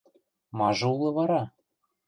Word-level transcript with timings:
Мажы 0.61 0.87
улы 0.93 1.11
вара? 1.17 1.41